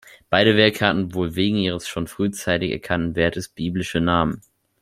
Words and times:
Beide 0.31 0.57
Werke 0.57 0.83
hatten 0.87 1.13
wohl 1.13 1.35
wegen 1.35 1.57
ihres 1.57 1.87
schon 1.87 2.07
frühzeitig 2.07 2.71
erkannten 2.71 3.15
Wertes 3.15 3.49
biblische 3.49 4.01
Namen. 4.01 4.41